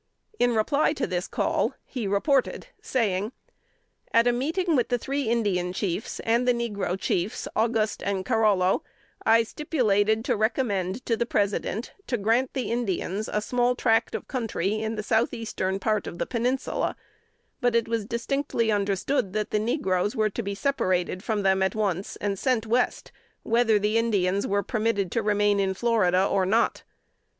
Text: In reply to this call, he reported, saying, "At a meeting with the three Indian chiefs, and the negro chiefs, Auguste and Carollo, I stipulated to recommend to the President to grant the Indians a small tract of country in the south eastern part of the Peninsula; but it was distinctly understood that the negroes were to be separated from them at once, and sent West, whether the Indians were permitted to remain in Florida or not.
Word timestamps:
In 0.39 0.55
reply 0.55 0.93
to 0.93 1.05
this 1.05 1.27
call, 1.27 1.75
he 1.85 2.07
reported, 2.07 2.65
saying, 2.81 3.33
"At 4.11 4.25
a 4.25 4.31
meeting 4.31 4.75
with 4.75 4.89
the 4.89 4.97
three 4.97 5.29
Indian 5.29 5.73
chiefs, 5.73 6.19
and 6.21 6.47
the 6.47 6.55
negro 6.55 6.99
chiefs, 6.99 7.47
Auguste 7.55 8.01
and 8.01 8.25
Carollo, 8.25 8.81
I 9.27 9.43
stipulated 9.43 10.25
to 10.25 10.35
recommend 10.35 11.05
to 11.05 11.15
the 11.15 11.27
President 11.27 11.93
to 12.07 12.17
grant 12.17 12.55
the 12.55 12.71
Indians 12.71 13.29
a 13.31 13.41
small 13.41 13.75
tract 13.75 14.15
of 14.15 14.27
country 14.27 14.79
in 14.81 14.95
the 14.95 15.03
south 15.03 15.35
eastern 15.35 15.77
part 15.77 16.07
of 16.07 16.17
the 16.17 16.25
Peninsula; 16.25 16.95
but 17.59 17.75
it 17.75 17.87
was 17.87 18.03
distinctly 18.07 18.71
understood 18.71 19.33
that 19.33 19.51
the 19.51 19.59
negroes 19.59 20.15
were 20.15 20.31
to 20.31 20.41
be 20.41 20.55
separated 20.55 21.23
from 21.23 21.43
them 21.43 21.61
at 21.61 21.75
once, 21.75 22.15
and 22.15 22.39
sent 22.39 22.65
West, 22.65 23.11
whether 23.43 23.77
the 23.77 23.99
Indians 23.99 24.47
were 24.47 24.63
permitted 24.63 25.11
to 25.11 25.21
remain 25.21 25.59
in 25.59 25.75
Florida 25.75 26.25
or 26.25 26.43
not. 26.47 26.81